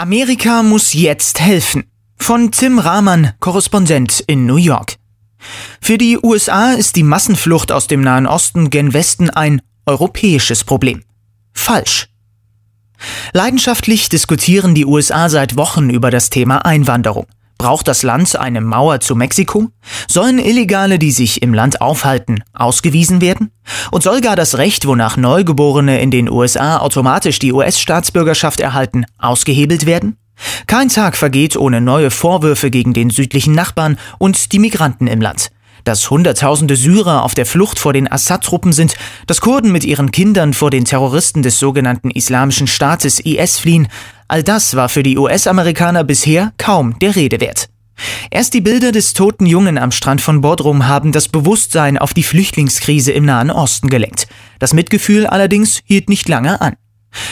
[0.00, 1.84] Amerika muss jetzt helfen.
[2.16, 4.96] Von Tim Rahman, Korrespondent in New York.
[5.78, 11.02] Für die USA ist die Massenflucht aus dem Nahen Osten gen Westen ein europäisches Problem.
[11.52, 12.08] Falsch.
[13.34, 17.26] Leidenschaftlich diskutieren die USA seit Wochen über das Thema Einwanderung.
[17.60, 19.68] Braucht das Land eine Mauer zu Mexiko?
[20.08, 23.50] Sollen Illegale, die sich im Land aufhalten, ausgewiesen werden?
[23.90, 29.84] Und soll gar das Recht, wonach Neugeborene in den USA automatisch die US-Staatsbürgerschaft erhalten, ausgehebelt
[29.84, 30.16] werden?
[30.68, 35.50] Kein Tag vergeht ohne neue Vorwürfe gegen den südlichen Nachbarn und die Migranten im Land
[35.84, 40.52] dass Hunderttausende Syrer auf der Flucht vor den Assad-Truppen sind, dass Kurden mit ihren Kindern
[40.52, 43.88] vor den Terroristen des sogenannten Islamischen Staates IS fliehen,
[44.30, 47.68] all das war für die US-Amerikaner bisher kaum der Rede wert.
[48.30, 52.22] Erst die Bilder des toten Jungen am Strand von Bodrum haben das Bewusstsein auf die
[52.22, 54.26] Flüchtlingskrise im Nahen Osten gelenkt.
[54.58, 56.74] Das Mitgefühl allerdings hielt nicht lange an.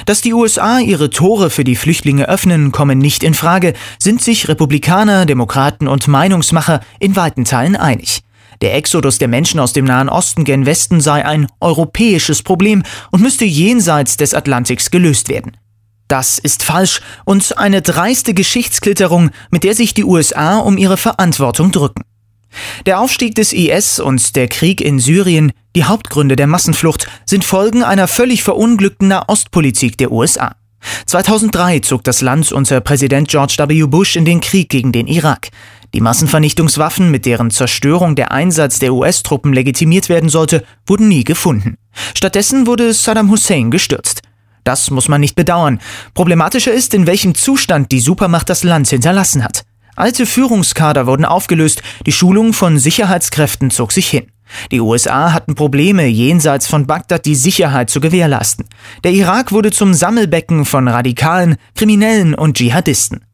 [0.07, 4.49] Dass die USA ihre Tore für die Flüchtlinge öffnen, kommen nicht in Frage, sind sich
[4.49, 8.23] Republikaner, Demokraten und Meinungsmacher in weiten Teilen einig.
[8.61, 12.83] Der Exodus der Menschen aus dem Nahen Osten gen Westen sei ein europäisches Problem
[13.13, 15.53] und müsste jenseits des Atlantiks gelöst werden.
[16.09, 21.71] Das ist falsch und eine dreiste Geschichtsklitterung, mit der sich die USA um ihre Verantwortung
[21.71, 22.03] drücken.
[22.87, 27.83] Der Aufstieg des IS und der Krieg in Syrien, die Hauptgründe der Massenflucht, sind Folgen
[27.83, 30.57] einer völlig verunglückten Nahostpolitik der USA.
[31.07, 33.85] 2003 zog das Land unter Präsident George W.
[33.85, 35.49] Bush in den Krieg gegen den Irak.
[35.95, 41.77] Die Massenvernichtungswaffen, mit deren Zerstörung der Einsatz der US-Truppen legitimiert werden sollte, wurden nie gefunden.
[42.15, 44.23] Stattdessen wurde Saddam Hussein gestürzt.
[44.65, 45.81] Das muss man nicht bedauern.
[46.15, 49.65] Problematischer ist, in welchem Zustand die Supermacht das Land hinterlassen hat.
[49.97, 54.31] Alte Führungskader wurden aufgelöst, die Schulung von Sicherheitskräften zog sich hin.
[54.71, 58.67] Die USA hatten Probleme, jenseits von Bagdad die Sicherheit zu gewährleisten.
[59.05, 63.25] Der Irak wurde zum Sammelbecken von Radikalen, Kriminellen und Dschihadisten.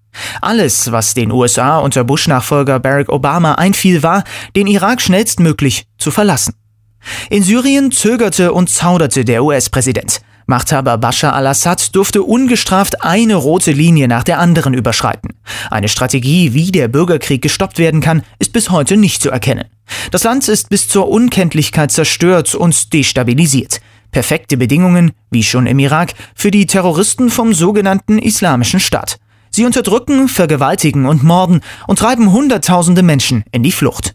[0.40, 4.24] Alles, was den USA unter Bush-Nachfolger Barack Obama einfiel, war,
[4.56, 6.54] den Irak schnellstmöglich zu verlassen.
[7.30, 10.22] In Syrien zögerte und zauderte der US-Präsident.
[10.46, 15.30] Machthaber Bashar al-Assad durfte ungestraft eine rote Linie nach der anderen überschreiten.
[15.70, 19.64] Eine Strategie, wie der Bürgerkrieg gestoppt werden kann, ist bis heute nicht zu erkennen.
[20.10, 23.80] Das Land ist bis zur Unkenntlichkeit zerstört und destabilisiert.
[24.10, 29.18] Perfekte Bedingungen, wie schon im Irak, für die Terroristen vom sogenannten Islamischen Staat.
[29.50, 34.14] Sie unterdrücken, vergewaltigen und morden und treiben Hunderttausende Menschen in die Flucht.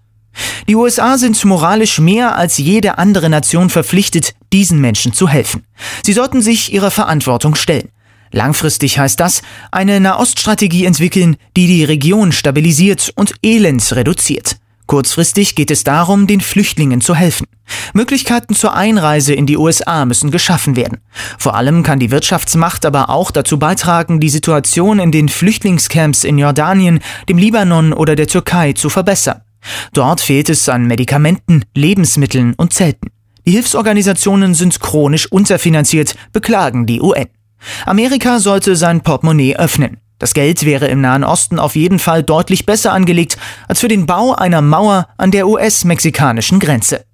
[0.67, 5.65] Die USA sind moralisch mehr als jede andere Nation verpflichtet, diesen Menschen zu helfen.
[6.03, 7.89] Sie sollten sich ihrer Verantwortung stellen.
[8.31, 9.41] Langfristig heißt das,
[9.71, 14.57] eine Nahoststrategie entwickeln, die die Region stabilisiert und Elend reduziert.
[14.85, 17.45] Kurzfristig geht es darum, den Flüchtlingen zu helfen.
[17.93, 20.97] Möglichkeiten zur Einreise in die USA müssen geschaffen werden.
[21.37, 26.39] Vor allem kann die Wirtschaftsmacht aber auch dazu beitragen, die Situation in den Flüchtlingscamps in
[26.39, 29.41] Jordanien, dem Libanon oder der Türkei zu verbessern.
[29.93, 33.09] Dort fehlt es an Medikamenten, Lebensmitteln und Zelten.
[33.45, 37.27] Die Hilfsorganisationen sind chronisch unterfinanziert, beklagen die UN.
[37.85, 39.97] Amerika sollte sein Portemonnaie öffnen.
[40.19, 43.37] Das Geld wäre im Nahen Osten auf jeden Fall deutlich besser angelegt
[43.67, 47.05] als für den Bau einer Mauer an der US-mexikanischen Grenze.